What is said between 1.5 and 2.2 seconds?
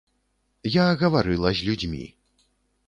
з людзьмі.